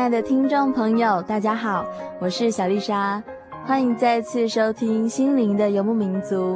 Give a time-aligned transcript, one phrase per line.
[0.00, 1.84] 亲爱的听众朋友，大家好，
[2.18, 3.22] 我是小丽莎，
[3.66, 6.54] 欢迎再次收听《心灵的游牧民族》，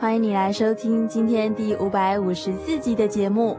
[0.00, 3.58] 欢迎你来收听今天第五百五十四集的节目。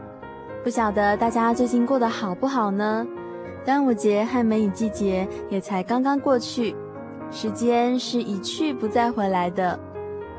[0.64, 3.06] 不晓得大家最近过得好不好呢？
[3.64, 6.74] 端午节和梅雨季节也才刚刚过去，
[7.30, 9.78] 时间是一去不再回来的，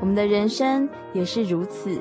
[0.00, 1.98] 我们的人生也是如此。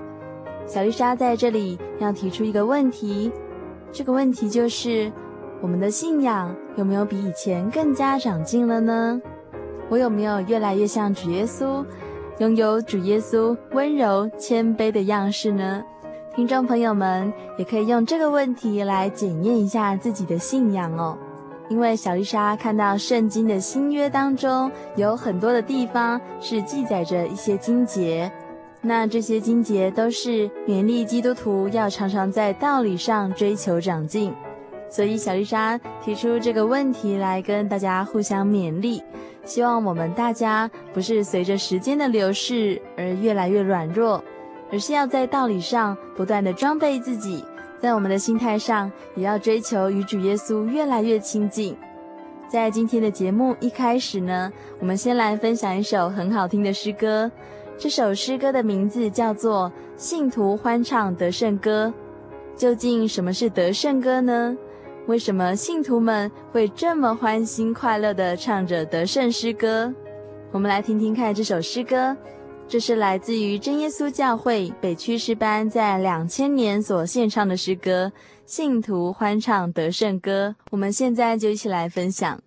[0.67, 3.31] 小丽莎在这里要提出一个问题，
[3.93, 5.09] 这个问题就是。
[5.61, 9.21] 我们的信仰有没有比以前更加长进了呢？
[9.89, 11.85] 我有没有越来越像主耶稣，
[12.39, 15.83] 拥有主耶稣温柔谦卑的样式呢？
[16.35, 21.17] 听众朋友们也可以用这个问题来检验一下自己的信仰哦。
[21.69, 28.31] 因为小丽莎看到圣经的新约当中有很多的地方是记载着一些经节，
[28.81, 34.33] 那这些经节都是勉励基督徒要常常在道理上追求长进。
[34.91, 39.01] 所以，小丽莎提出这个问题来跟大家互相勉励，
[39.45, 44.21] 希望我们大家不是随着时间的流逝而越来越软弱，
[44.69, 47.41] 而是要在道理上不断的装备自己，
[47.79, 51.73] 在我们的心态上也要追求与主耶稣越来越亲近。
[52.49, 57.31] 在今天的节目一开始呢，我们先来分享一首很好听的诗歌，
[57.77, 61.87] 这首诗歌的名字叫做《信徒欢唱得胜歌》。
[62.57, 64.57] 究竟什么是得胜歌呢？
[65.07, 69.93] 为什么信徒们会这么欢欣快乐地唱着得胜诗歌？
[70.51, 72.15] 我们来听听看这首诗歌，
[72.67, 78.11] 这是来自于真耶稣教会北区诗班在两千年所献唱的诗歌
[78.45, 80.55] 《信徒欢唱得胜歌》。
[80.69, 82.39] 我们现在就一起来分享。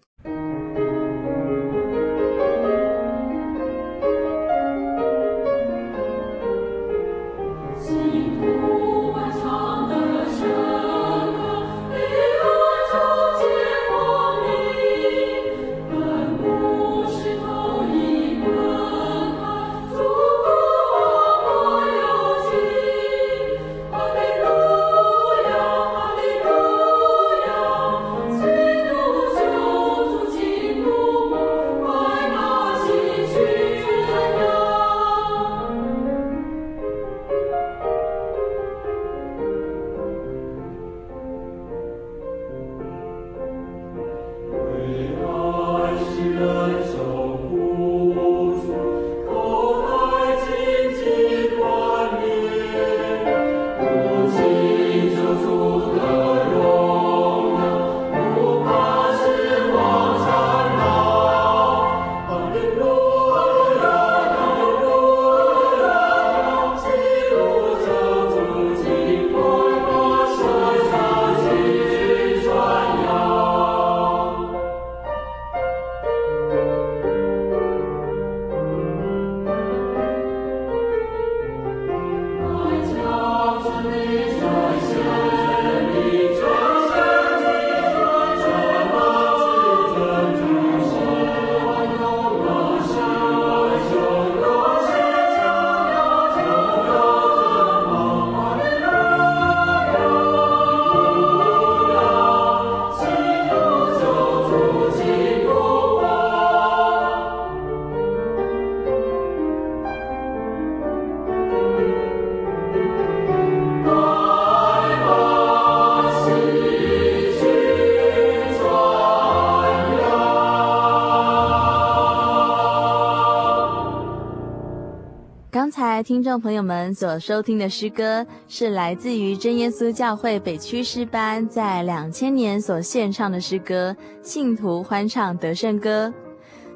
[126.04, 136.08] 听众朋友们所收听的诗歌，是来自于真耶稣教会北区诗班在两千年所献唱的诗歌《信徒欢唱得胜歌》。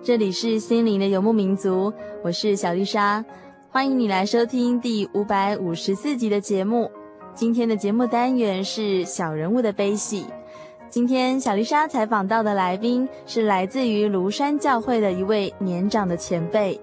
[0.03, 1.93] 这里是心灵的游牧民族，
[2.25, 3.23] 我是小丽莎，
[3.71, 6.91] 欢迎你来收听第五百五十四集的节目。
[7.35, 10.25] 今天的节目单元是小人物的悲喜。
[10.89, 16.81] 今天小丽莎采访到的来宾是来自于庐山教会的一位年长的前辈。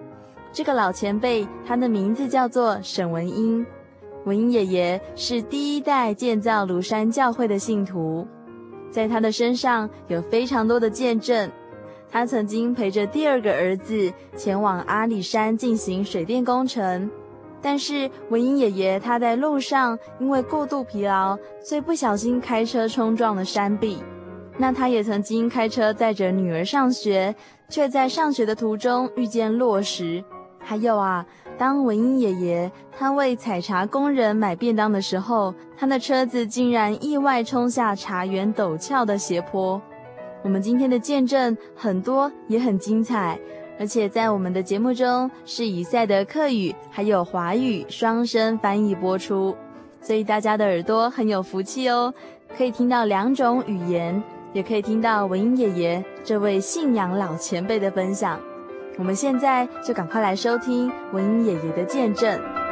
[0.56, 3.66] 这个老前辈，他的名字叫做沈文英。
[4.24, 8.26] 文英爷爷是第一代建造庐山教会的信徒，
[8.90, 11.52] 在他的身上有非常多的见证。
[12.10, 17.12] 他曾经陪着第二个儿子前往阿里山进行水电工程，
[17.62, 23.98] 但是文英爷爷他在路上因为过度疲劳，所以不小心开车冲撞了山壁。
[24.58, 27.36] 那他也曾经开车载着女儿上学，
[27.68, 30.24] 却在上学的途中遇见落石。
[30.68, 31.24] 还有啊，
[31.60, 39.80] 当文英爷爷他为采茶工人买便当的时候，他的车子竟然意外冲下茶园陡峭的斜坡。
[40.44, 43.40] 我们今天的见证很多，也很精彩，
[43.80, 49.56] 而且在我们的节目中是以赛德克语还有华语双声翻译播出，
[50.02, 52.12] 所以大家的耳朵很有福气哦，
[52.58, 54.22] 可以听到两种语言，
[54.52, 58.40] 也可以听到文英爷爷这位信仰老前辈的分享。
[58.98, 62.65] 我们现在就赶快来收听文英爷爷的见证。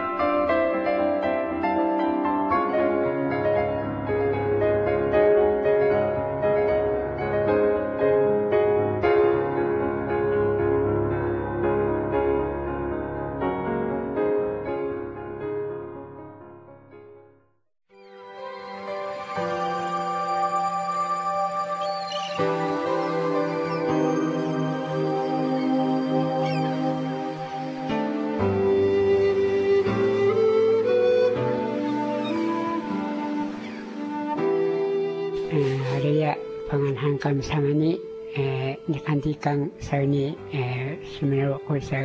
[37.19, 37.99] 感谢你，
[38.35, 41.97] 呃，你看的刚说你，呃，什么会说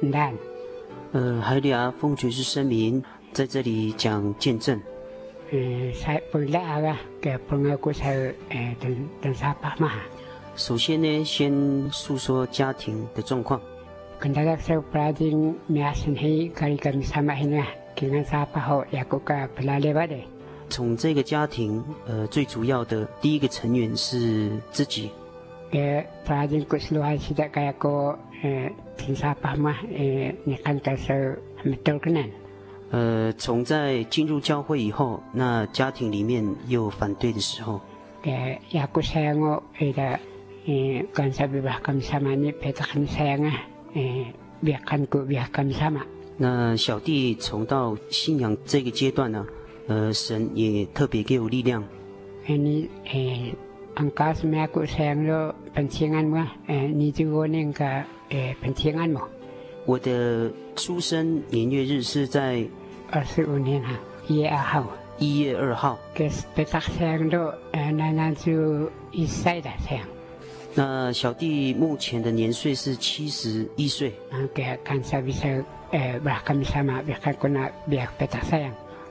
[0.00, 0.34] 难？
[1.12, 3.02] 呃，海利亚奉爵士声明
[3.32, 4.80] 在这里讲见证。
[5.50, 5.58] 呃，
[6.00, 9.92] 在不来啊，给朋友过来，呃，等等啥爸妈。
[10.56, 13.60] 首先呢，先诉说家庭的状况。
[14.18, 17.20] 跟大家说，不拉丁面生黑，可以跟啥
[20.74, 25.08] 从这个家庭，呃，最主要的第一个成员是自己。
[25.70, 26.04] 呃，
[29.06, 32.28] 是在爸妈呃，你看到时候没多可能。
[32.90, 37.80] 呃，从在进入教会以后，那家庭里面有反对的时候。
[38.88, 40.18] 不想我为了
[40.66, 42.72] 呃，跟上别把跟上嘛，你别
[43.46, 43.52] 啊，
[43.94, 44.26] 呃，
[44.60, 46.00] 别看过别跟上嘛。
[46.36, 49.46] 那小弟从到信仰这个阶段呢？
[49.86, 51.84] 呃，神也特别给我力量。
[52.46, 53.54] 你诶，
[53.94, 56.46] 安卡斯麦古生了本庆安么？
[56.66, 59.20] 诶，你就我那个诶本庆安么？
[59.86, 62.66] 我的出生年月日是在
[63.10, 64.86] 二十五年哈，一月二号。
[65.18, 65.98] 一月二号。
[66.14, 69.70] 给被打生了，呃，那那就一岁的。
[70.74, 74.12] 那小弟目前的年岁是七十一岁。
[74.30, 75.62] 嗯，给看啥比赛？
[75.92, 77.00] 呃，不看什么？
[77.06, 78.60] 别看过那别被打生。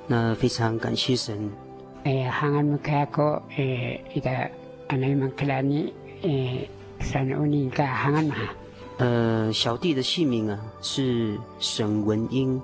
[0.07, 1.51] 那非常感谢神。
[2.03, 4.29] 哎，汉安木开过，哎，一个
[4.87, 5.93] 安内蒙克拉尼，
[6.23, 6.67] 哎，
[6.99, 8.35] 三五年个汉安嘛。
[8.97, 12.61] 呃，小弟的姓名啊是沈文英。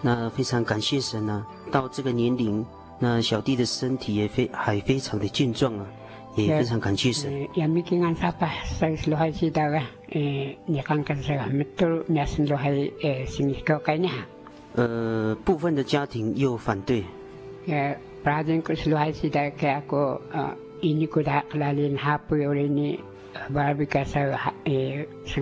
[0.00, 2.64] 那非常感谢神啊，到这个年龄，
[2.98, 5.86] 那小弟的身体也非还非常的健壮啊。
[6.34, 7.48] 也非常感谢神。
[7.54, 12.70] 也没听俺啥吧，所以说还知道个，呃，你看看这个，没都没生都还
[13.02, 14.12] 呃，心里高概念。
[14.74, 17.04] 呃，部分的家庭又反对。
[17.66, 17.96] 呃，
[18.74, 22.36] 是还知道个个呃，因个的来临哈比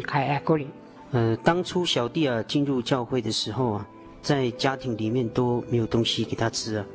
[0.02, 0.18] 卡
[1.12, 3.86] 呃，当初小弟啊进入教会的时候啊，
[4.22, 6.86] 在家庭里面都没有东西给他吃啊。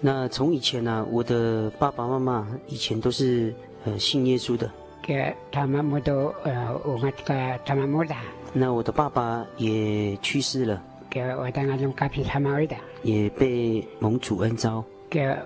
[0.00, 4.70] 那从以前呢、我的爸爸妈妈以前都是呃信耶稣的。
[5.02, 6.02] 给他们，
[8.52, 10.82] 那我的爸爸也去世了。
[11.10, 11.94] 给我那种。
[13.02, 14.84] 也被蒙主恩招。
[15.10, 15.36] 给。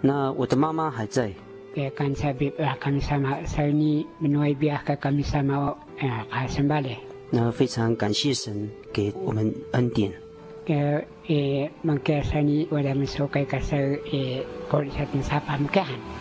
[0.00, 1.30] 那我的妈妈还在。
[7.30, 10.12] 那非常感谢神给我们恩典。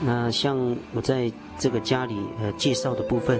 [0.03, 3.39] 那像我在这个家里呃介绍的部分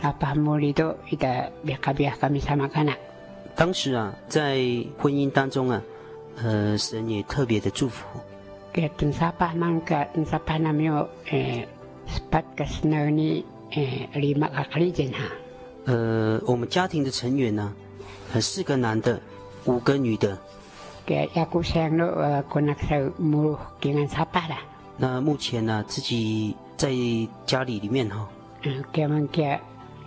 [0.00, 0.96] 沙巴里多
[1.62, 2.96] 别别米萨玛卡纳。
[3.54, 4.56] 当时啊，在
[4.98, 5.82] 婚姻当中啊，
[6.42, 8.18] 呃，神也特别的祝福。
[8.72, 9.78] 给沙巴那
[10.24, 11.66] 沙巴那没有呃，
[14.14, 14.34] 里
[14.64, 15.14] 卡里。
[15.84, 17.74] 呃，我们家庭的成员呢、
[18.40, 19.20] 四个男的，
[19.66, 20.38] 五个女的。
[21.04, 21.62] 给古，
[22.60, 22.74] 那
[23.78, 24.48] 给俺沙巴。
[24.96, 26.90] 那目前呢、自己在
[27.44, 28.26] 家里里面哈、
[28.62, 29.60] 嗯，给我们给。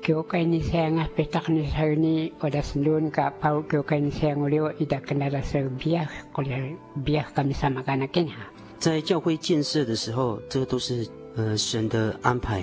[0.00, 1.62] petak ni
[1.96, 6.76] ni oda sindun ka pau kyo kay ni siya ngulyo ita kanala sa biyak kuliya
[6.96, 8.36] biyak kami sama kana kanya.
[8.78, 12.62] 在教会建设的时候，这个都是呃神的安排。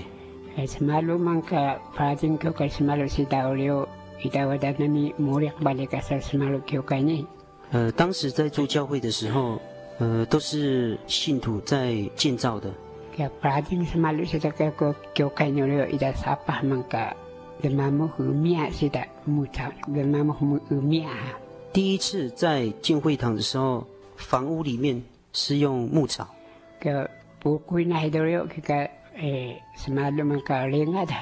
[0.57, 3.87] Eh, semalu mangka prating kyo kay semalu si Daulio
[4.23, 7.27] ita wada nami murik balik ka sa semalu kyo kay ni.
[7.71, 9.59] 呃，当时在做教会的时候，
[9.99, 12.71] 呃，都是信徒在建造的。
[13.17, 16.83] Kaya prating semalu si ta ko kyo kay ni Leo ita sapah man
[18.07, 19.45] 和面的木，
[20.63, 21.09] 和面。
[21.73, 25.03] 第一次在进会堂的时候，房屋里面
[25.33, 26.27] 是用木草。
[26.79, 28.75] 个不那都有这个
[29.15, 30.35] 诶，什么那么
[31.07, 31.13] 的？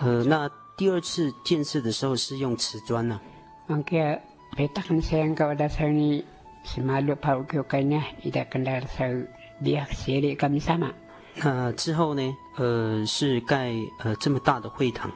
[0.00, 3.20] 呃，那第二次建设的时候是用瓷砖呢？
[3.68, 3.76] 我
[4.56, 4.68] 别
[5.00, 7.14] 先搞的，什么六
[7.88, 8.02] 呢？
[8.22, 8.86] 一跟那的
[10.34, 10.94] 干？
[11.36, 12.36] 那之后呢？
[12.56, 15.10] 呃，是盖呃这么大的会堂。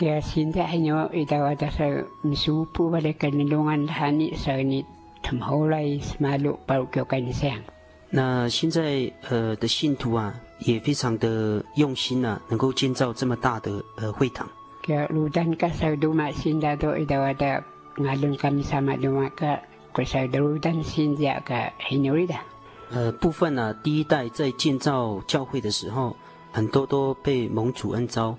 [0.00, 1.84] Kaya sinda nyo itawata sa
[2.24, 4.80] misupo balik kanilungan hani sa ni
[5.20, 7.60] tumhulay smalu parukyo kanisang.
[8.08, 14.48] 那现在呃的信徒啊，也非常的用心啊，能够建造这么大的呃会堂。
[14.82, 17.60] Kaya ludan ka sa duma sinda do itawata
[18.00, 19.60] ngalun kami sama duma ka
[19.92, 22.40] ko sa ludan sinda ka hinurida.
[22.88, 26.16] 呃，部分呢、第一代在建造教会的时候，
[26.52, 28.34] 很多都被蒙主恩召。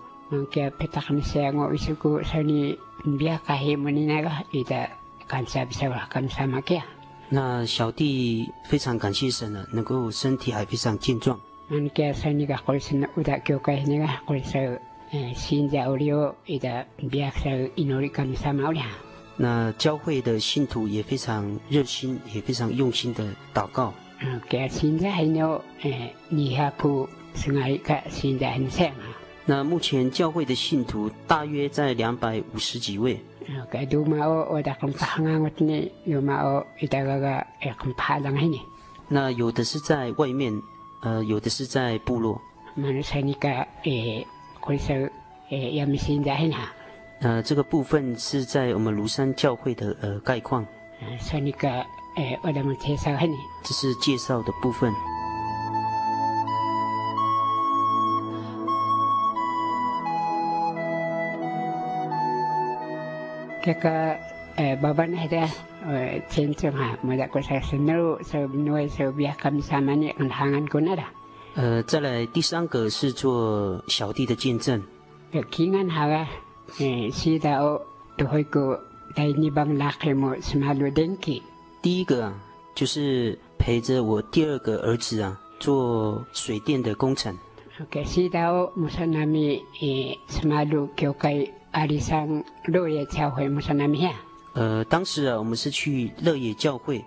[7.29, 11.39] 那小弟非常感谢神了，能够身体还非常健壮。
[19.37, 23.93] 那，教会，的信徒也非常热心，也非常用心的祷告。
[24.19, 27.07] 那，现在有，呃，你还个
[28.69, 28.93] 现。
[29.51, 33.21] 那目前教会的信徒大约在两百五十几位。
[39.09, 40.53] 那有的是在外面
[41.01, 42.41] 呃有的是在部落。
[47.19, 50.65] 呃这个部分是在我们庐山教会的呃概况。
[53.65, 54.93] 这是介绍的部分。
[63.61, 63.95] Kaya ka
[64.57, 65.45] eh baba na ita
[65.87, 66.97] eh sentro ha.
[67.05, 70.95] Mula ko sa sunu sa binuay sa biya kami sama ni ang hangan ko na
[70.95, 71.07] da.
[71.53, 74.81] 呃，再来第三个是做小弟的见证。
[75.31, 76.25] Kaya kingan ha
[76.79, 77.81] 诶，si tao
[78.17, 78.79] tuhoy ko
[79.15, 81.41] dai ni bang laki mo sumalo denki。
[81.81, 82.33] 第一个啊，
[82.73, 87.37] 就是陪着我第二个儿子啊做水电的工程。
[87.81, 93.47] OK，si tao musanami 诶 sumalo kyokai 阿里山乐教会，
[93.87, 94.09] 那。
[94.53, 97.03] 呃，当时啊，我们是去乐野教会。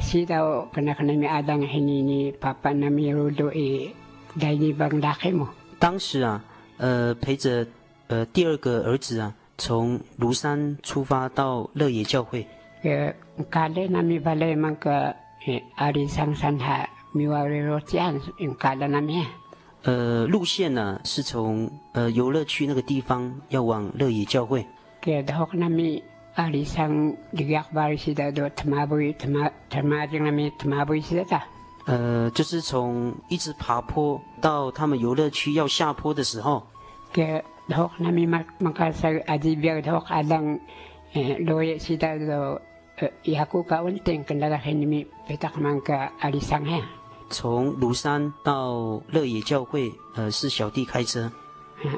[0.00, 1.60] 西到那那阿当
[2.40, 3.28] 爸爸那有
[4.40, 4.88] 带你帮
[5.32, 5.48] 么？
[5.78, 6.44] 当时啊，
[6.76, 7.66] 呃，陪着
[8.06, 12.46] 呃第二个儿子啊，从庐山出发到乐业教会。
[13.88, 15.14] 那把么个
[15.74, 16.56] 阿里山山，
[19.00, 19.26] 那。
[19.82, 24.66] 呃，路线呢是从呃游乐区那个地方要往乐野教会。
[31.86, 36.66] 呃，就是从一直爬坡到他们游乐区要下坡的时候。
[47.30, 51.30] 从庐山到乐野教会，呃，是小弟开车。
[51.82, 51.90] Do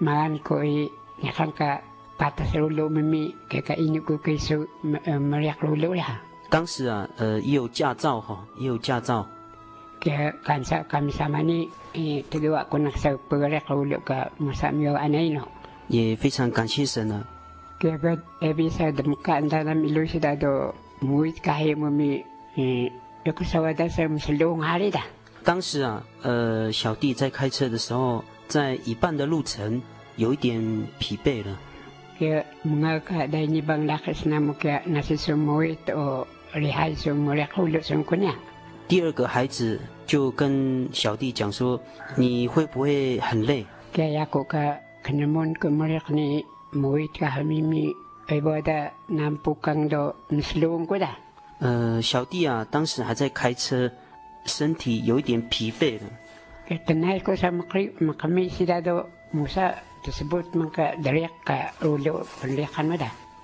[0.00, 0.90] magan koi
[1.22, 1.80] nakangka
[2.18, 6.20] patas lulu mimi keka ini ku kisu meriak lulu ya。
[6.50, 9.26] 当时啊，呃，也有驾照哈，也有驾照。
[10.00, 11.68] Ke kansa kami sama ni。
[11.94, 12.24] 也
[16.16, 17.24] 非常感谢神啊。
[25.42, 29.80] 当时啊，呃，小弟在开车的时候，在一半的路程
[30.16, 30.60] 有一点
[30.98, 31.58] 疲惫了。
[38.86, 41.80] 第二个孩子就跟小弟讲说
[42.16, 43.66] ：“你会不会很累？”
[51.64, 53.90] 呃，小弟啊，当时还在开车，
[54.44, 56.02] 身体有一点疲惫了。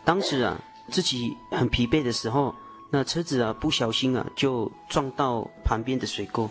[0.05, 2.55] 当时啊，自己很疲惫的时候。
[2.91, 6.51] 那车子啊，不小心啊，就撞到旁边的水沟。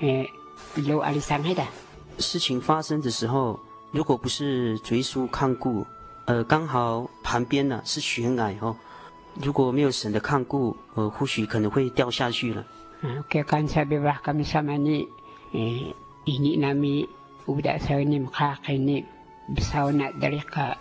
[0.00, 0.30] 诶，
[0.76, 1.18] 有阿里
[1.54, 1.64] 的。
[2.18, 3.58] 事情发生的时候，
[3.90, 5.84] 如果不是追溯看顾，
[6.26, 8.76] 呃，刚好旁边呢是悬崖哦。
[9.40, 12.64] 如果没有神的看顾，呃，或许可能会掉下去了。
[13.02, 13.84] 嗯，给刚才，
[15.52, 16.80] 诶，印尼那，卡，
[17.44, 17.78] 不里
[20.40, 20.76] 卡，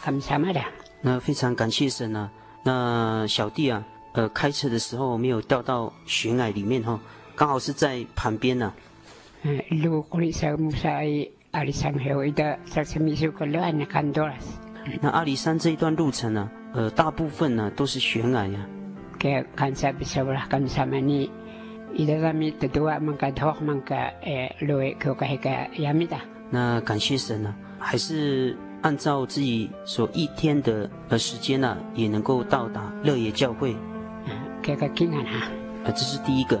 [0.00, 0.10] 卡，
[0.52, 0.60] 的。
[1.00, 2.30] 那非常感谢神啊！
[2.62, 7.00] 那小弟啊，呃，开车的时候没有掉到悬崖里面哈。
[7.34, 9.48] 刚好是在旁边呢、啊。
[9.82, 11.00] 路可以上木沙
[11.50, 14.34] 阿里山后的上次米苏克勒安那看多了。
[15.00, 18.66] 那阿里山这一段路程呢、啊，呃，大部分呢都是悬崖呀、啊。
[19.18, 21.30] Kaya kansa bisawlah kansa mani
[21.94, 26.18] idagami tadua mangka dhok mangka eh loe kyo kahika yamita.
[26.50, 33.76] 那感谢神呢、啊，还是按照自己所一天的呃时间呢、啊，也能够到达乐野教会。
[34.62, 35.48] Kaya kakingan ha。
[35.84, 36.60] 呃，这是第一个。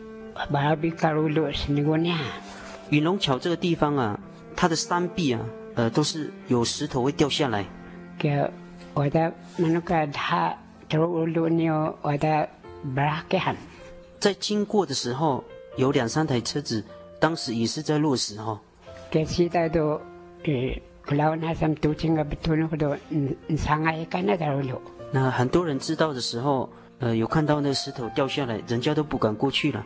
[2.89, 4.19] 云龙桥这个地方啊，
[4.55, 5.39] 它的山壁啊，
[5.75, 7.65] 呃，都是有石头会掉下来。
[14.19, 15.43] 在经过的时候，
[15.77, 16.83] 有两三台车子，
[17.19, 18.59] 当时也是在落石哈。
[25.11, 29.85] 那很多人知道的时候，呃，有看到那石头掉下来，人家都不敢过去了。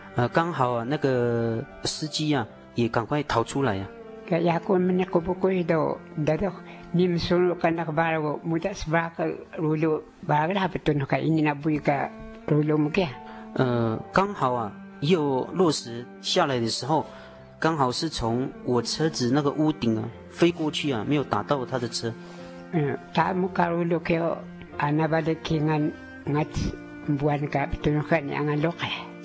[0.15, 2.45] 呃，刚好啊，那个司机啊，
[2.75, 3.99] 也赶快逃出来呀、啊。
[13.53, 17.05] 呃，刚好啊，又落石下来的时候，
[17.59, 22.13] 刚好是从我车子那个屋顶啊飞过去啊，没有打到他的车。
[22.73, 22.97] 嗯，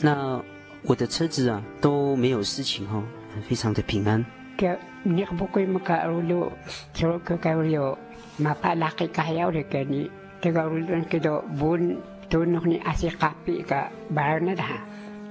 [0.01, 0.45] 那我
[0.95, 3.03] 的车子啊都没有事情哦，
[3.49, 4.25] 非常的平安。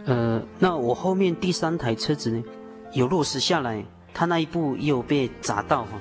[0.06, 2.44] 呃，那我后面第三台车子呢，
[2.94, 5.91] 有落实下来，他那一部也有被砸到哈。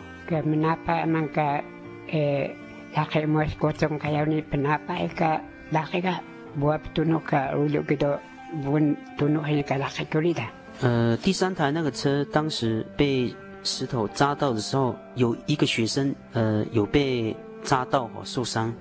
[10.81, 18.75] 呃，第三台那个车当时被石头扎到的时候，有一个学生呃有被扎到和受伤。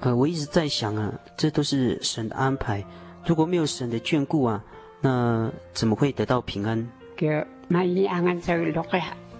[0.00, 2.82] 呃，我一直在想啊，这都是神的安排。
[3.26, 4.64] 如果没有神的眷顾啊，
[5.02, 6.88] 那怎么会得到平安？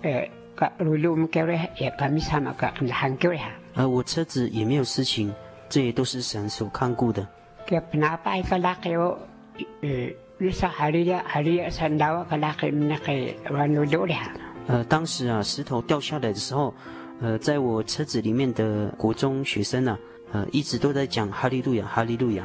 [0.03, 0.29] 呃，
[3.75, 5.33] 呃我车子也没有事情，
[5.69, 7.27] 这也都是神所看顾的。
[14.67, 16.75] 呃，当时啊，石头掉下来的时候，
[17.21, 19.99] 呃，在我车子里面的国中学生啊，
[20.33, 22.45] 呃，一直都在讲哈利路亚，哈利路亚。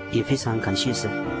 [0.11, 1.40] 也非常感谢神。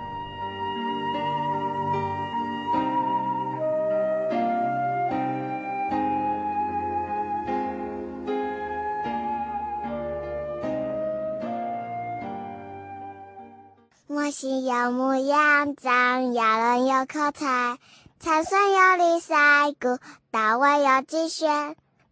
[19.19, 19.99] 赛过，
[20.31, 21.47] 大卫有机学，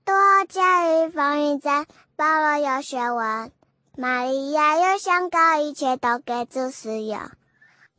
[0.04, 0.16] 多
[0.48, 1.86] 加与风雨在，
[2.16, 3.52] 保罗有学问，
[3.96, 7.20] 玛利亚有香膏，一切都给主使用。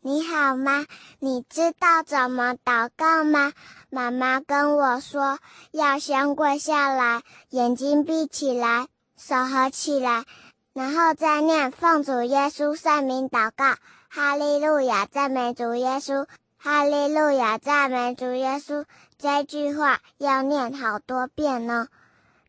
[0.03, 0.87] 你好吗？
[1.19, 3.53] 你知道怎么祷告吗？
[3.91, 5.39] 妈妈跟我说，
[5.73, 8.87] 要先跪下来，眼睛闭起来，
[9.17, 10.25] 手合起来，
[10.73, 13.77] 然后再念奉主耶稣圣名祷告。
[14.09, 16.27] 哈利路亚，赞美主耶稣！
[16.63, 18.85] 哈利路亚，赞美主耶稣！
[19.17, 21.89] 这句话要念好多遍哦。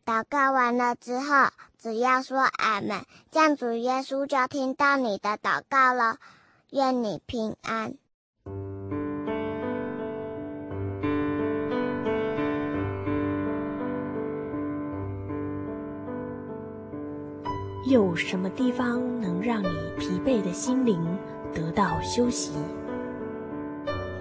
[0.04, 1.48] 祷告完了之后，
[1.78, 6.18] 只要说阿门，这样主耶稣就听到你的祷告了。
[6.68, 7.94] 愿你平安。
[17.90, 21.18] 有什么地方能让你疲惫的心灵
[21.54, 22.52] 得到休息？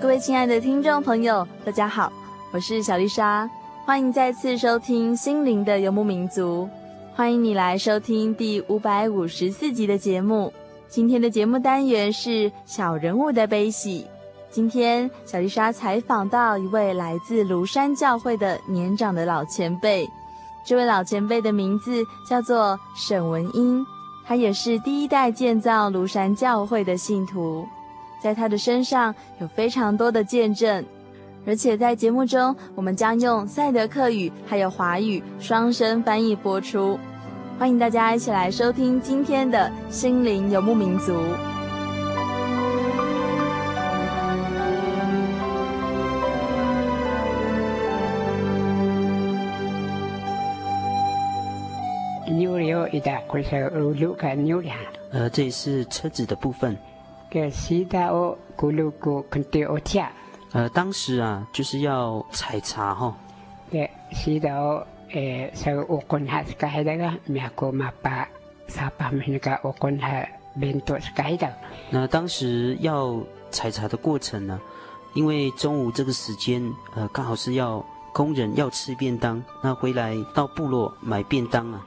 [0.00, 2.12] 各位亲爱的听众朋友，大家好，
[2.52, 3.48] 我是小丽莎，
[3.86, 6.68] 欢迎再次收听《心灵的游牧民族》，
[7.16, 10.52] 欢迎你来收听第五百五十四集的节目。
[10.86, 14.06] 今天的节目单元是小人物的悲喜。
[14.50, 20.06] 今天小丽莎采访到一位来自庐山教会的年长的老前辈，
[20.64, 23.84] 这位老前辈的名字叫做沈文英，
[24.26, 27.66] 他也是第一代建造庐山教会的信徒。
[28.22, 30.84] 在他的身上有非常多的见证，
[31.46, 36.98] 而且在节目中，我们将用赛德克语还有华语双声翻译播出。
[37.58, 41.12] 欢迎大家一起来收听今天的《心灵游牧民族》。
[55.12, 56.76] 呃，这里是车子的部分。
[60.52, 63.14] 呃，当时啊，就是要采茶哈。
[63.70, 64.86] 对，是的哦。
[65.12, 67.12] 诶，所以我跟他是该的个，
[68.96, 70.26] 巴米那个我跟他
[70.58, 71.52] 变多是该的。
[71.90, 73.20] 那当时要
[73.50, 74.60] 采茶的过程呢，
[75.14, 76.62] 因为中午这个时间，
[76.94, 81.86] 呃，刚好是要工人要吃便当，那回来到部落买便当啊。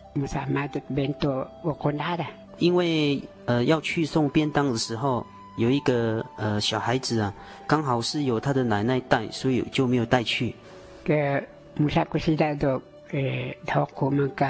[2.57, 5.25] 因为呃要去送便当的时候，
[5.57, 7.33] 有一个呃小孩子啊，
[7.67, 10.55] 刚好是有他的奶奶带，所以就没有带去。
[11.03, 11.43] 个
[11.75, 12.81] 穆萨库西达都。
[13.13, 13.19] 呃，
[13.65, 14.45] 托库们个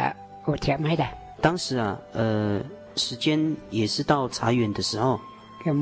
[0.46, 0.56] 我。
[1.42, 2.62] 当时啊，呃，
[2.96, 5.20] 时间也是到茶园的时候。
[5.66, 5.76] 嗯，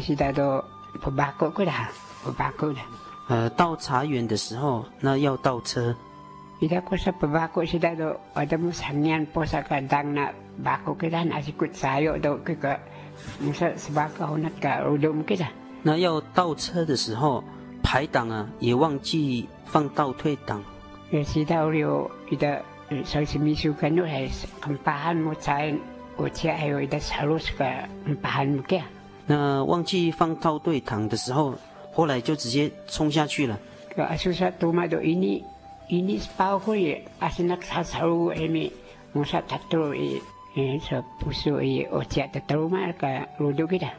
[0.00, 0.62] 西的都
[1.02, 1.10] 不
[1.50, 1.72] 过的，
[2.22, 2.78] 不巴库的。
[3.26, 5.92] 呃，到茶园的时候，那要倒车。
[6.60, 10.32] 伊个古是不巴库西的都，我都木三年不是个当那
[10.64, 12.78] 巴库个的，那是古茶园都这个，
[13.40, 15.46] 木是是巴库那个路路个的。
[15.82, 17.42] 那要倒车的时候。
[17.88, 20.60] 排档啊，也忘记放倒退档。
[21.10, 22.60] 有时到了一个
[23.04, 24.76] 手机秘书跟我还是很
[26.18, 26.80] 而且还有
[27.24, 28.82] 路是。
[29.28, 31.54] 那忘记放倒退档的时候，
[31.92, 33.56] 后来就直接冲下去了。
[33.94, 35.44] 个阿叔说多嘛都印尼，
[35.88, 38.70] 印尼是包括也，阿是那个小小路里面，
[39.12, 40.20] 我说他都也，
[40.54, 43.90] 嗯，说不是也，而且的多嘛个路都给他。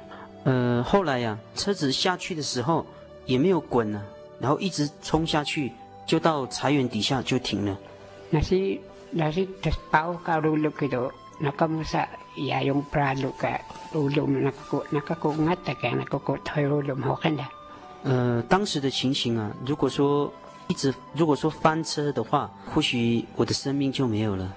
[0.43, 2.85] 呃，后来呀、啊，车子下去的时候。
[3.27, 4.01] 也没有滚呢，
[4.39, 5.69] 然后一直冲下去，
[6.05, 7.77] 就到茶园底下就停了。
[8.29, 8.79] 那是
[9.11, 9.45] 那是
[9.91, 13.49] 包卡路路去到，那个木沙也用布拉路个
[13.91, 17.43] 路路那个那个公安的个那个个推路路好看的。
[18.03, 20.31] 呃，当时的情形啊，如果说
[20.67, 24.53] 一直如果说翻车的话，或许我的生命就没有了。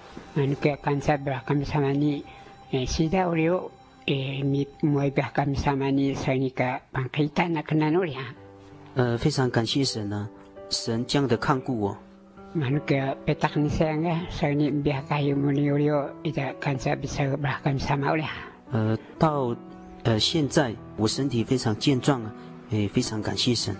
[8.94, 11.96] 呃，非常感谢神呢、啊，神这样的看顾我。
[18.72, 19.54] 呃，到
[20.02, 22.34] 呃现在我身体非常健壮啊，
[22.70, 23.76] 也非常感谢神。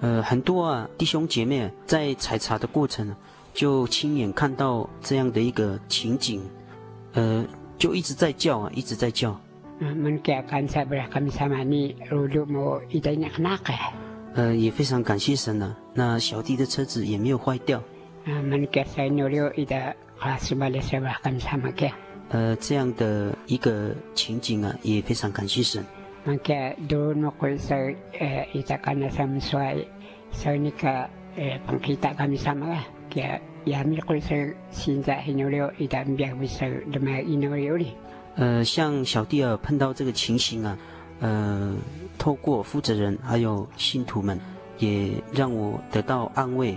[0.00, 3.14] 呃，很多啊弟兄姐妹在采茶的过程。
[3.54, 6.42] 就亲眼看到这样的一个情景，
[7.14, 7.42] 呃，
[7.78, 9.40] 就一直在叫啊，一直在叫。
[14.34, 15.78] 呃，也非常感谢神呢、啊。
[15.94, 17.82] 那小弟的车子也没有坏掉。
[18.26, 18.42] 呃，
[22.56, 25.84] 这样的一个情景啊，也非常感谢神。
[38.34, 40.76] 呃，像小弟儿碰到这个情形啊，
[41.20, 41.76] 呃，
[42.18, 44.40] 透过负责人还有信徒们，
[44.78, 46.76] 也让我得到安慰。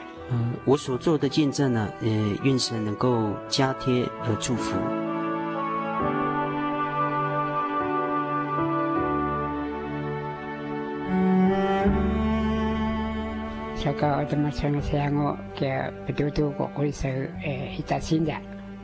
[0.33, 2.07] 嗯，我所做的见证呢，呃，
[2.43, 4.77] 愿神能够加添和祝福。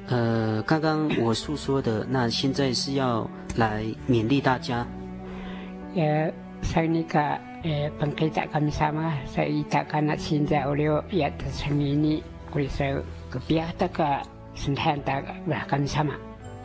[0.09, 4.85] 呃，刚刚我诉说的，那现在是要来勉励大家。
[5.95, 6.31] 呃，
[6.61, 7.19] 上那个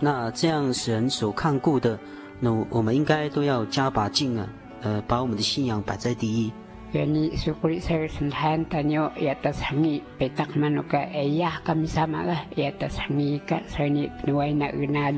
[0.01, 1.99] 那这样神所看顾的，
[2.41, 4.49] 那我们应该都要加把劲啊！
[4.81, 6.53] 呃，把我们的信仰摆在第一。
[6.93, 7.79] 愿你属于
[8.09, 14.69] 神探的妞，也得成你被当曼那个哎呀个成你另外那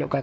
[0.07, 0.22] 个？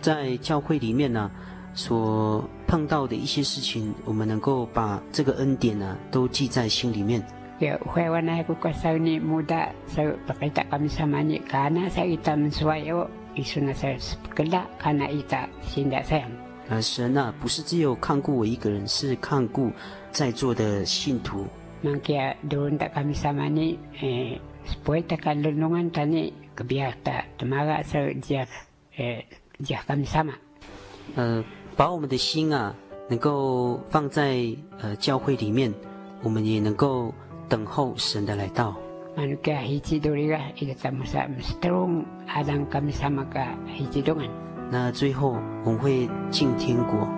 [0.00, 1.30] 在教会里面呢、啊，
[1.78, 7.22] 所碰到的一些事情，我们能够把这个恩典呢、啊，都记在心里面。
[7.60, 13.06] Ya, huwa na ko sa ni muda sa pakita kami sama ni kana sa ita menswayo
[13.38, 13.94] isu na sa
[14.34, 16.34] kela kana ita sinda sayang.
[16.68, 19.70] 呃，神啊，不是只有看顾我一个人，是看顾
[20.10, 21.46] 在座的信徒。
[21.84, 24.34] Mangkia doon ta kami sama ni eh
[24.66, 28.42] supaya ta kalulungan tani kebiak ta temaga sa dia
[28.98, 29.22] eh
[29.62, 30.34] dia kami sama.
[31.16, 31.42] 呃，
[31.78, 32.74] 把我们的心啊，
[33.08, 34.44] 能够放在
[34.82, 35.72] 呃教会里面，
[36.22, 37.14] 我们也能够。
[37.48, 38.76] 等候神的来到。
[44.70, 47.08] 那最后我们会进天国。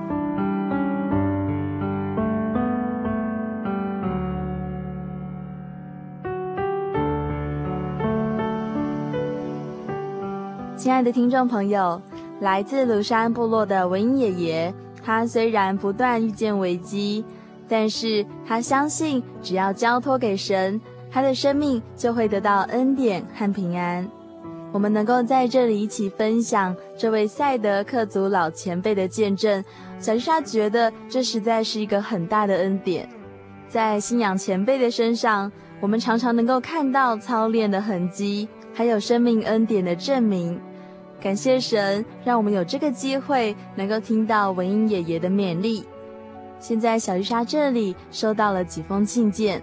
[10.76, 12.00] 亲爱的听众朋友，
[12.41, 14.74] 来自鲁山部落的文英爷爷，
[15.05, 17.24] 他虽然不断遇见危机。
[17.68, 24.05] 但是他相信，只要交托给神，他的生命就会得到恩典和平安。
[24.72, 29.62] 我们能够在这里一起分享这位赛德克族老前辈的见证，
[30.01, 33.09] 小丽莎觉得这实在是一个很大的恩典。
[33.68, 40.61] 在信仰前辈的身上，我们常常能够看到操练的痕迹，还有生命恩典的证明。
[41.20, 45.84] 感谢神，让我们有这个机会能够听到文英爷爷的勉励。
[46.58, 49.62] 现在小丽莎这里收到了几封信件，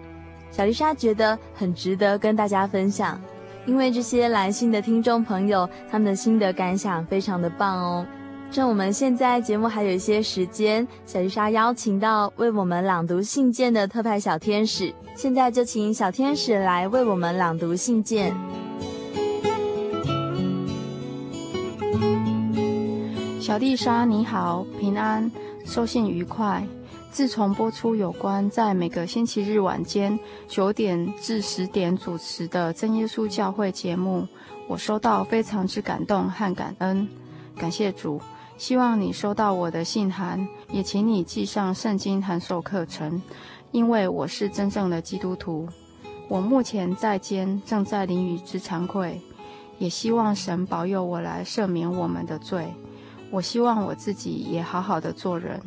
[0.52, 3.20] 小丽莎觉得很值得跟大家分享，
[3.66, 8.06] 因为这些来信的听众朋友，他们的心得感想非常的棒哦。
[8.50, 18.34] 趁我们现在节目还有一些时间，小丽莎邀请到为我们朗读信件的特派小天使，现在就请小天使来为我们朗读信件。
[23.48, 25.32] 小丽莎你好，平安，
[25.64, 26.62] 收信愉快。
[27.10, 30.20] 自从播出有关在每个星期日晚间
[30.50, 34.28] 九点至十点主持的真耶稣教会节目，
[34.68, 37.08] 我收到非常之感动和感恩，
[37.56, 38.20] 感谢主。
[38.58, 43.22] 希望你收到我的信函，也请你寄上圣经函授课程，
[43.72, 45.66] 因为我是真正的基督徒。
[46.28, 49.22] 我目前在监，正在淋雨之惭愧，
[49.78, 52.68] 也希望神保佑我来赦免我们的罪。
[53.32, 55.60] 我希望我自己也好好的做人。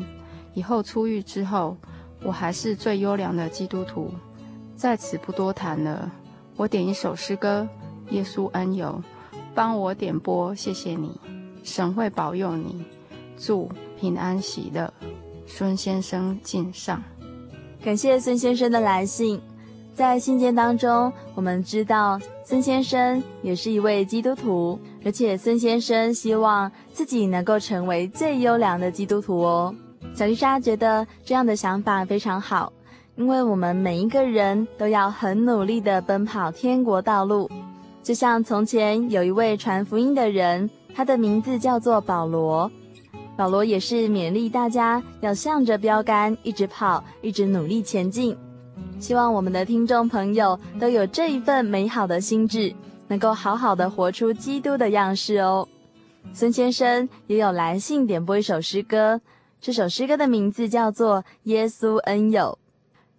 [0.55, 1.77] 以后出狱之后，
[2.23, 4.11] 我还是最优良的基督徒。
[4.75, 6.11] 在此不多谈了。
[6.57, 7.67] 我点一首诗歌
[8.13, 9.03] 《耶稣恩友》，
[9.55, 11.19] 帮我点播，谢谢你。
[11.63, 12.85] 神会保佑你，
[13.39, 14.93] 祝平安喜乐。
[15.47, 17.03] 孙先生敬上。
[17.83, 19.41] 感谢孙先生的来信。
[19.95, 29.75] 在信件当中，我们知道孙先生也是一位基督徒，而且孙先生希望自己能够成为最优良的基督徒哦。
[30.15, 32.73] 小丽莎觉得这样的想法非常好，
[33.17, 37.51] 因为我们每一个人都要很努力地奔跑天国道路。
[38.03, 42.71] 就像从前有一位传福音的人，他的名字叫做保罗。
[43.37, 48.37] 保罗也是勉励大家要向着标杆一直跑，一直努力前进。
[48.99, 52.75] 希望我们的听众朋友都有这一份美好的心智，
[53.11, 55.67] 能够好好的活出基督的样式哦。
[56.33, 59.21] 孙先生也有来信点播一首诗歌。
[59.61, 62.57] 这首诗歌的名字叫做《耶稣恩友》。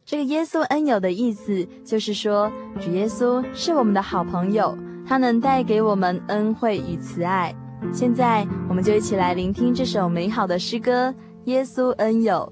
[0.05, 4.75] 这个“耶稣恩友”的意思就是说，主耶稣是我们的好朋友，
[5.05, 7.53] 他能带给我们恩惠与慈爱。
[7.91, 11.09] 现在，我们就一起来聆听这首美好的诗歌
[11.45, 12.51] 《耶稣恩友》。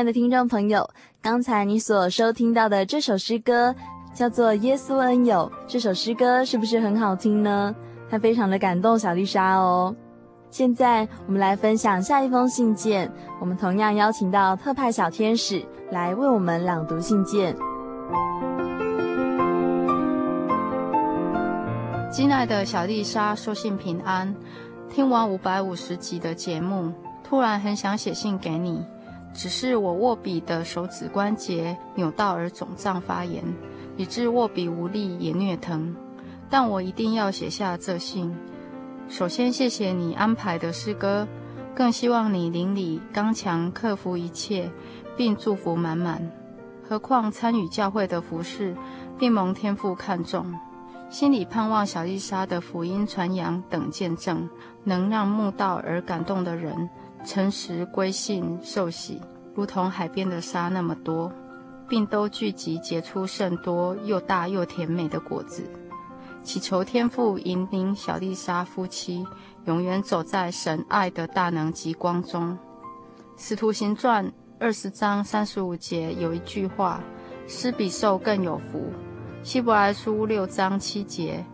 [0.00, 0.88] 爱的听众朋友，
[1.20, 3.74] 刚才你所收听到的这首诗歌
[4.14, 5.52] 叫做《耶稣恩友》。
[5.66, 7.74] 这首诗歌是不是很好听呢？
[8.08, 9.94] 它非常的感动小丽莎哦。
[10.48, 13.12] 现在我们来分享下一封信件。
[13.38, 17.54] 我们同样邀请到特派小天使来为我们朗读信件。
[22.10, 24.34] 亲爱的小丽莎，收信平安。
[24.88, 26.90] 听完五百五十集的节目，
[27.22, 28.82] 突然很想写信给你。
[29.32, 33.44] 只是我握笔的手指关节扭到而肿胀发炎，
[33.96, 35.94] 以致握笔无力也虐疼。
[36.48, 38.34] 但我一定要写下这信。
[39.08, 41.26] 首先谢谢你安排的诗歌，
[41.74, 44.70] 更希望你灵里刚强，克服一切，
[45.16, 46.30] 并祝福满满。
[46.82, 48.74] 何况参与教会的服事，
[49.16, 50.52] 并蒙天父看重，
[51.08, 54.48] 心里盼望小丽莎的福音传扬等见证，
[54.82, 56.90] 能让慕道而感动的人。
[57.24, 59.20] 诚实归信受洗，
[59.54, 61.30] 如同海边的沙那么多，
[61.88, 65.62] 并都聚集结出甚多又大又甜美的果子。
[66.42, 69.26] 祈求天父引领小丽莎夫妻
[69.66, 72.56] 永远走在神爱的大能极光中。
[73.36, 77.00] 使徒行传二十章三十五节有一句话：
[77.46, 78.90] 施比受更有福。
[79.42, 81.44] 希伯来书六章七节，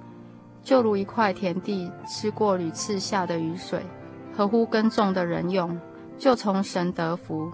[0.63, 3.81] 就如一块田地吃过屡次下的雨水。
[4.37, 5.81] 合乎耕种的人用，
[6.19, 7.51] 就从神得福。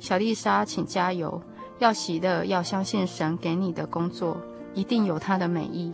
[0.00, 1.40] 小丽莎，请加油，
[1.78, 4.36] 要喜乐，要相信神给你的工作
[4.74, 5.92] 一定有他的美意。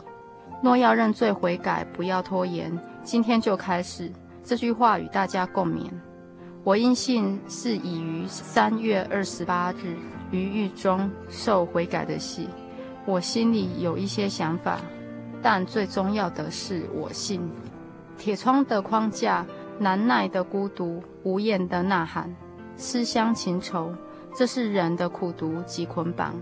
[0.62, 2.72] 若要认罪悔改，不要拖延，
[3.04, 4.10] 今天就开始。
[4.42, 5.90] 这句话与大家共勉。
[6.64, 9.96] 我因信是已于三月二十八日
[10.30, 12.48] 于狱中受悔改的洗。
[13.04, 14.78] 我心里有一些想法，
[15.42, 17.50] 但最重要的是我信。
[18.16, 19.44] 铁窗的框架。
[19.78, 22.34] 难耐的孤独，无言的呐喊，
[22.76, 23.92] 思乡情愁，
[24.34, 26.34] 这是人的苦毒及捆绑。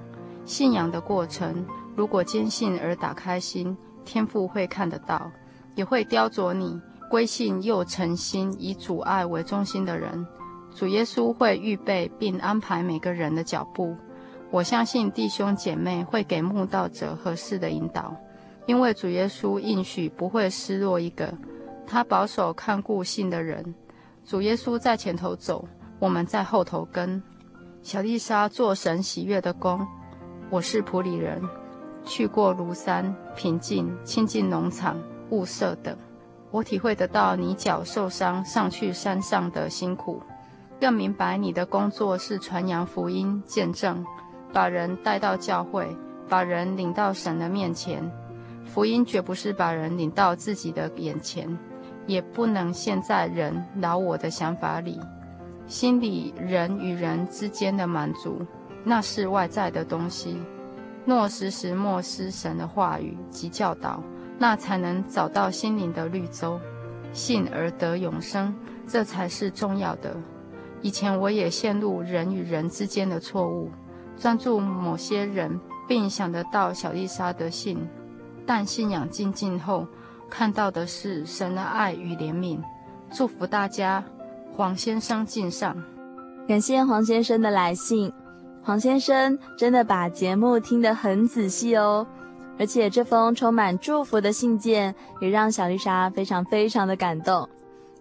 [0.44, 1.64] 信仰的过程，
[1.94, 5.30] 如果坚信而打开心，天父会看得到，
[5.74, 10.26] 也会雕琢你归信又诚心以主爱为中心的人。
[10.74, 13.96] 主耶稣会预备并安排每个人的脚步。
[14.50, 18.14] 我相信弟兄姐妹会给慕道者合适的引导，
[18.66, 21.32] 因为主耶稣应许不会失落一个。
[21.92, 23.74] 他保守看顾信的人，
[24.24, 25.66] 主耶稣在前头走，
[25.98, 27.20] 我们在后头跟。
[27.82, 29.84] 小丽莎做神喜悦的工，
[30.50, 31.42] 我是普里人，
[32.04, 34.96] 去过庐山、平静、亲近农场、
[35.30, 35.96] 雾社等，
[36.52, 40.22] 我体会得到你脚受伤上去山上的辛苦，
[40.80, 44.06] 更明白你的工作是传扬福音、见证，
[44.52, 45.88] 把人带到教会，
[46.28, 48.08] 把人领到神的面前。
[48.64, 51.58] 福音绝不是把人领到自己的眼前。
[52.10, 54.98] 也不能陷在人老我的想法里，
[55.68, 58.44] 心里人与人之间的满足，
[58.82, 60.36] 那是外在的东西。
[61.06, 64.02] 若时时默思神的话语及教导，
[64.40, 66.58] 那才能找到心灵的绿洲，
[67.12, 68.52] 信而得永生，
[68.88, 70.16] 这才是重要的。
[70.82, 73.70] 以前我也陷入人与人之间的错误，
[74.16, 77.78] 专注某些人，并想得到小丽莎的信，
[78.44, 79.86] 但信仰精进后。
[80.30, 82.58] 看到的是神的爱与怜悯，
[83.12, 84.02] 祝福大家。
[84.56, 85.74] 黄先生敬上，
[86.46, 88.12] 感谢黄先生的来信。
[88.62, 92.06] 黄先生真的把节目听得很仔细哦，
[92.58, 97.48] 而且这封充满祝福的信件也让小丽莎非常非常的感动。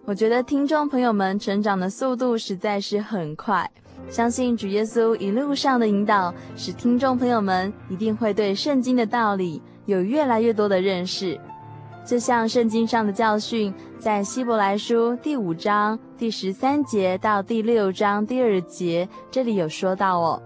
[0.04, 3.70] 我觉得听众朋友们成长的速度实在是很快，
[4.10, 11.40] 相信主耶稣一路上的引导，使听众朋友们一定会对圣经的道理有越来越多的认识。
[12.04, 20.42] 就像圣经上的教训，在希伯来书第五章第十三节到第六章第二节这里有说到哦。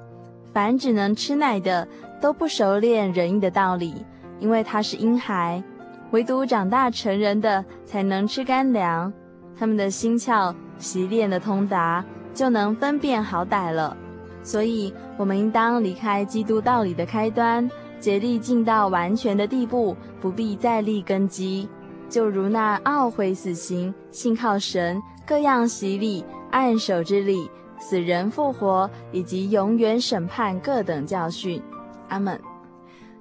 [0.52, 1.86] 凡只能吃奶的，
[2.20, 4.04] 都不熟练仁义的道理，
[4.40, 5.62] 因为他是婴孩；
[6.10, 9.12] 唯独长大成人的，才能吃干粮。
[9.56, 13.96] 他们的心窍习练的通达，就能分辨好歹了。
[14.42, 17.68] 所以，我们应当离开基督道理的开端。
[18.04, 21.66] 竭力尽到完全的地步，不必再立根基。
[22.06, 31.62] 就如那懊悔死刑、信靠神、各样洗礼、按手之礼，死人复活以及永远审判各等教训。
[32.10, 32.38] 阿门。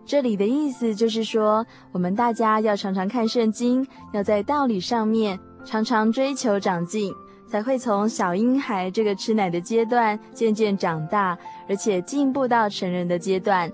[0.05, 7.09] 这里的意思就是说，我们大家要常常看圣经，要在道理上面常常追求长进，
[7.47, 11.37] 才会从小婴孩这个吃奶的阶段渐渐长大，
[11.69, 13.71] 而且进步到成人的阶段，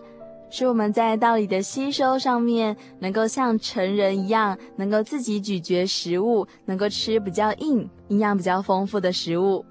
[0.51, 9.63] 使我们在道理的吸收上面能够像成人一样，能够自己咀嚼食物，能够吃比较硬、营养比较丰富的食物。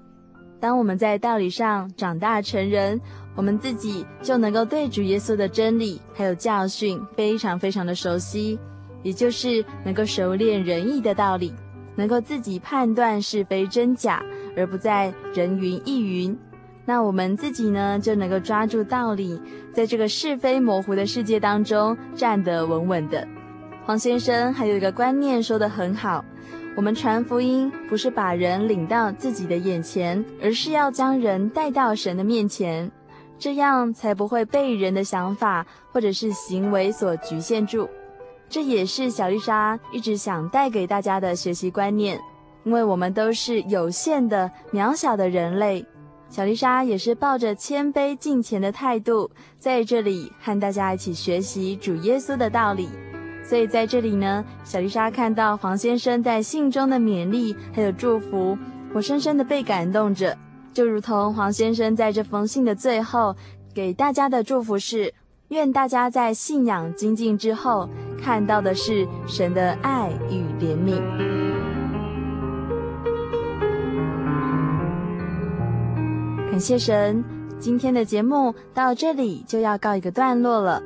[0.59, 2.99] 当我们在道理上长大成人，
[3.35, 8.59] 我们自己就能够对主耶稣的真理还有教训非常非常的熟悉，
[9.01, 11.53] 也就是能够熟练仁义的道理，
[11.95, 14.21] 能够自己判断是非真假，
[14.57, 16.37] 而不再人云亦云。
[16.89, 19.39] 那我们自己呢，就能够抓住道理，
[19.71, 23.27] 在这个是非模糊的世界当中站得稳稳的。
[23.85, 26.25] 黄先生还有一个观念说得很好。
[26.75, 32.91] 我们传福音不是把人领到自己的眼前，而是要将人带到神的面前，
[33.37, 37.87] 这样才不会被人的想法或者是行为所局限住。
[38.49, 42.19] 这也是小丽莎一直想带给大家的学习观念，
[42.63, 45.85] 因为我们都是有限的、渺小的人类。
[46.29, 52.87] 小丽莎也是抱着谦卑敬虔的态度，在这里和大家一起学习主耶稣的道理。
[53.43, 58.55] 所以在这里呢，小丽莎看到黄先生在信中的勉励还有祝福，
[58.93, 60.37] 我深深的被感动着。
[60.71, 63.35] 就如同黄先生在这封信的最后
[63.73, 65.11] 给大家的祝福是：
[65.47, 67.89] 愿大家在信仰精进之后，
[68.21, 71.38] 看到的是神的爱与怜悯。
[76.49, 77.23] 感谢神，
[77.59, 80.81] 今天的节目到这里就要告一个段落了。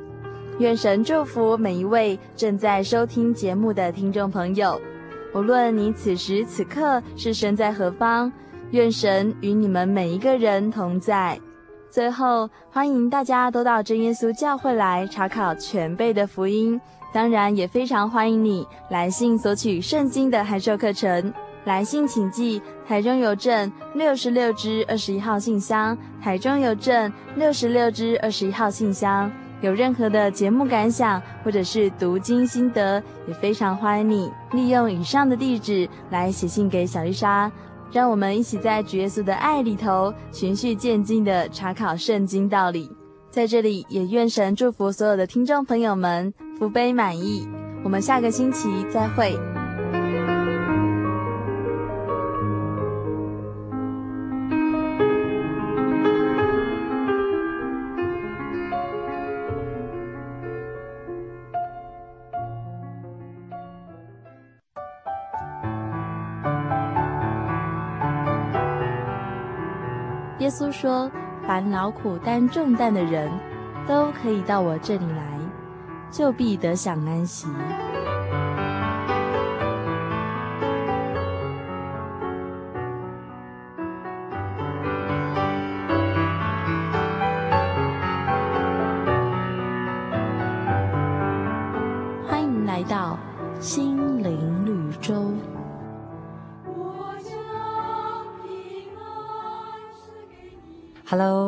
[0.58, 4.78] 愿神祝福每一位正在收听节目的听众朋友，
[5.34, 8.30] 无论你此时此刻是身在何方，
[8.72, 11.40] 愿神与你们每一个人同在。
[11.90, 16.78] 最后，欢迎大家都到真耶稣教会来查考全备的福音，
[17.10, 21.32] 当然也非常欢迎你来信索取圣经的函授课程。
[21.64, 29.30] 来信请寄台中邮政六十六支二十一号信箱，台中邮政六十六支二十一号信箱。
[29.60, 37.50] 有任何的节目感想，或者是读经心得，也非常欢迎你利用以上的地址来写信给小丽莎，
[37.90, 42.90] 让我们一起在主耶稣的爱里头循序渐进的查考圣经道理。
[43.30, 47.48] 在这里，也愿神祝福所有的听众朋友们福杯满溢。
[47.82, 49.53] 我们下个星期再会。
[70.54, 71.10] 稣说
[71.44, 73.28] ：“烦恼苦担重担的人，
[73.88, 75.40] 都可以到我这里来，
[76.12, 77.48] 就必得享安息。”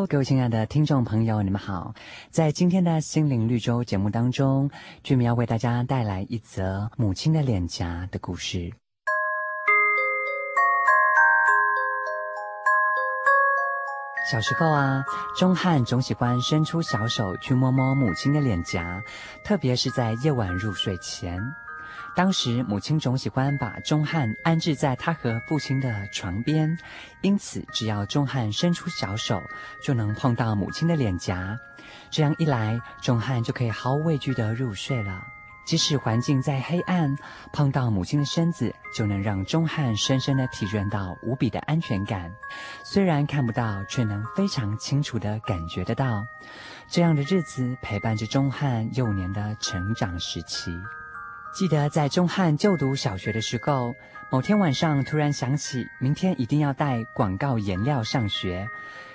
[0.08, 1.92] 各位亲爱的听众朋友，你们好。
[2.30, 4.70] 在今天的心灵绿洲节目当中，
[5.02, 8.70] 君明要为大家带来一则母亲的脸颊的故事。
[14.30, 15.04] 小时候啊，
[15.36, 19.02] 钟汉总喜欢伸出小手去摸摸母亲的脸颊，
[19.44, 21.40] 特别是在夜晚入睡前。
[22.16, 26.78] 当时母亲总喜欢把钟汉安置在他和父亲的床边，
[27.20, 29.42] 因此只要钟汉伸出小手，
[29.82, 31.58] 就能碰到母亲的脸颊。
[32.10, 35.22] 这样一来，钟汉就可以毫无畏惧地入睡了。
[35.66, 37.14] 即使环境再黑暗，
[37.52, 42.32] 碰到母亲的身子，就能让钟汉深深地体验到无比的安全感。
[42.82, 46.26] 虽然看不到，却能非常清楚地感觉得到。
[46.88, 50.70] 这样的日子陪伴着钟汉幼年的成长时期。
[51.56, 53.94] 记得在钟汉就读小学的时候，
[54.28, 58.68] 某天晚上突然想起明天一定要带广告颜料上学，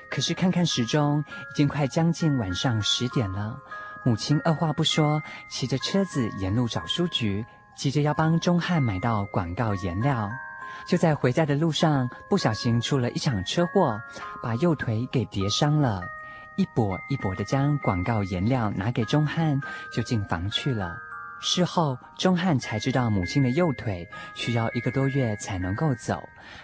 [0.09, 3.59] 可是看看时钟，已经快将近晚上十点了。
[4.03, 5.21] 母亲二话不说，
[5.51, 10.27] 骑着车子沿路找书局，急着要帮钟汉买到广告颜料。
[10.87, 14.01] 就在回家的路上，不小心出了一场车祸，
[14.41, 16.01] 把右腿给跌伤了，
[16.55, 19.61] 一跛一跛的将广告颜料拿给钟汉，
[19.93, 20.97] 就进房去了。
[21.43, 26.21] 事后，钟汉才知道母亲的右腿需要一个多月才能够走。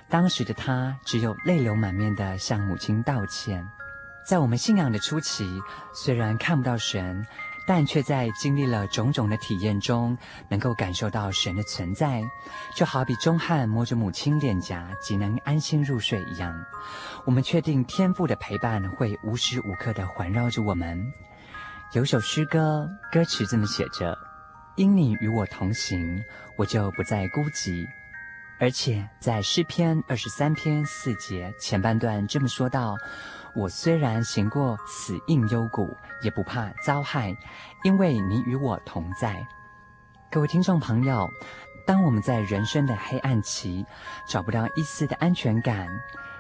[0.08, 3.68] 当时的他只有泪流满面地向母亲道歉。
[4.24, 5.60] 在我们信仰的初期，
[5.96, 7.26] 虽然看不到神，
[7.66, 10.16] 但却在经历了种种的体验中，
[10.48, 12.22] 能够感受到神的存在。
[12.76, 16.54] 就好比钟汉摸着母亲脸颊，即能安心入睡一样。
[17.26, 21.12] 我们确定天父的陪伴会无时无刻地环绕着我们。
[21.94, 24.27] 有首诗歌，歌词这么写着。
[24.78, 26.24] 因你与我同行，
[26.56, 27.88] 我就不再孤寂。
[28.60, 32.96] 而且在诗篇二十三篇四节前半段这么说道
[33.56, 37.36] ：“我虽然行过死荫幽谷，也不怕遭害，
[37.84, 39.44] 因为你与我同在。”
[40.30, 41.28] 各位听众朋友，
[41.88, 43.84] 当我们在人生的黑暗期
[44.30, 45.88] 找不到一丝的安全感，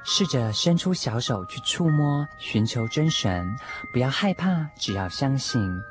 [0.03, 3.47] 试着伸出小手去触摸，寻求真神，
[3.91, 5.81] 不要害怕，只要相信。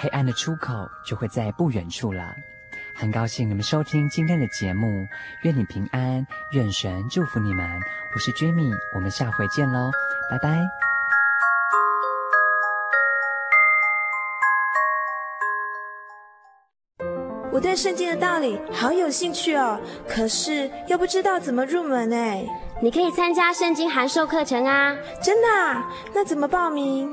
[0.00, 2.34] 黑暗的出口就会在不远处了。
[2.96, 5.06] 很高兴你们收听今天的节目，
[5.42, 7.68] 愿你平安，愿神祝福你们。
[8.14, 9.90] 我是 Jimmy，我们下回见喽，
[10.30, 10.58] 拜拜。
[17.52, 19.78] 我对圣经的道理好有兴趣哦，
[20.08, 22.42] 可是又不知道怎么入门哎。
[22.80, 24.96] 你可以参加圣经函授课程啊！
[25.22, 25.86] 真的啊？
[26.14, 27.12] 那怎么报名？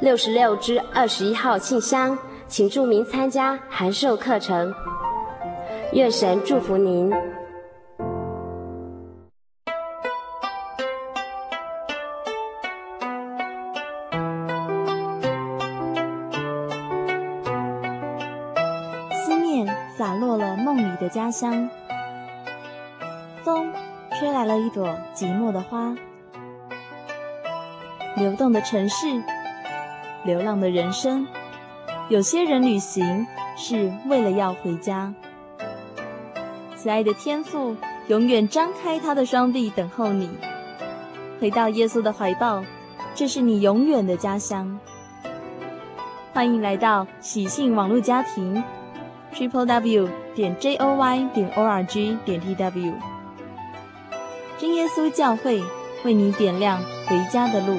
[0.00, 4.74] 六十六支二十一号信箱，请注明参加函授课程。
[5.92, 7.10] 愿神祝福您。
[19.24, 19.66] 思念
[19.96, 21.70] 洒落了梦里的家乡，
[23.42, 23.72] 风
[24.18, 25.94] 吹来了一朵寂寞的花，
[28.16, 29.22] 流动的城市。
[30.24, 31.26] 流浪的人生，
[32.08, 35.12] 有些人旅行是为了要回家。
[36.74, 37.76] 慈爱的天父
[38.08, 40.30] 永远张开他的双臂等候你，
[41.40, 42.64] 回到耶稣的怀抱，
[43.14, 44.78] 这是你永远的家乡。
[46.32, 48.64] 欢迎来到喜信网络家庭
[49.34, 52.94] ，triple w 点 j o y 点 o r g 点 t w，
[54.58, 55.62] 真耶稣教会
[56.02, 57.78] 为你点亮回家的路。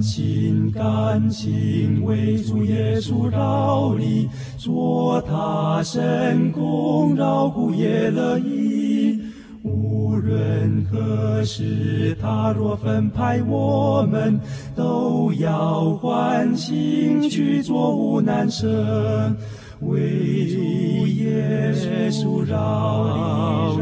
[0.00, 9.20] 心甘心为主耶稣劳力，做他神功，绕谷也乐意。
[9.62, 14.38] 无论何时，他若分派我们，
[14.76, 18.66] 都要欢喜去做无难事，
[19.80, 21.72] 为主耶
[22.10, 23.76] 稣劳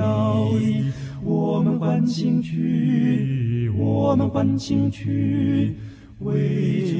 [0.56, 0.84] 力。
[1.22, 5.74] 我们欢庆去，我们欢庆去，
[6.20, 6.94] 为主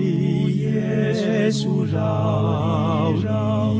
[0.51, 3.75] 耶稣绕绕，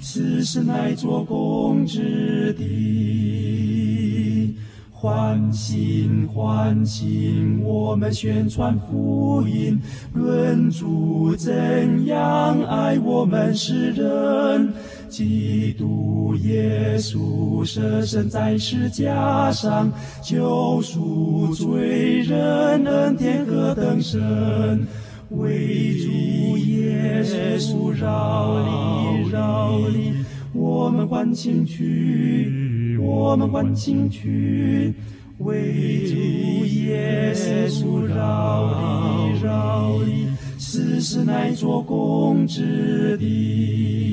[0.00, 4.56] 此时乃做工之地。
[4.90, 9.80] 欢庆欢庆，我们宣传福音，
[10.14, 14.72] 论主怎样爱我们世人。
[15.08, 19.92] 基督耶稣舍身在世架上，
[20.22, 24.86] 救赎罪人，恩典何等深！
[25.30, 27.22] 为主耶
[27.58, 30.12] 稣绕里绕里，
[30.52, 34.94] 我们欢庆去，我们欢庆去，
[35.38, 36.14] 为主
[36.66, 37.34] 耶
[37.68, 40.28] 稣绕里绕里，
[40.58, 44.03] 此时乃做工之地。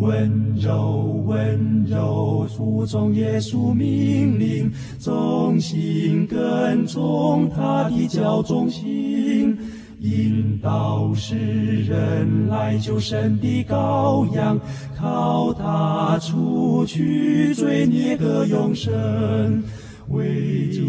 [0.00, 9.54] 温柔温柔，服从耶稣命令，忠心跟从他的教中心，
[10.00, 11.36] 引导世
[11.82, 14.58] 人来救神的羔羊，
[14.96, 19.62] 靠他除去罪孽的永生，
[20.08, 20.80] 为主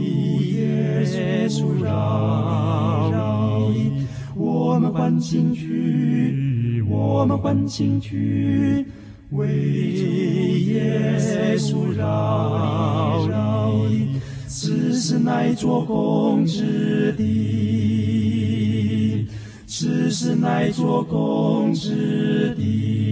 [0.41, 3.69] 耶稣绕绕，
[4.37, 8.85] 我们欢庆去，我们欢庆去。
[9.31, 9.47] 为
[10.65, 11.17] 耶
[11.57, 13.71] 稣绕绕，
[14.45, 18.45] 此时乃做工之地，
[19.65, 23.10] 此时乃做工之地。